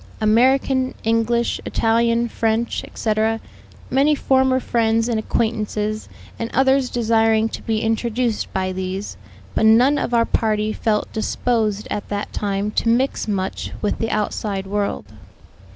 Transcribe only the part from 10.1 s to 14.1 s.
our party felt disposed at that time to mix much with the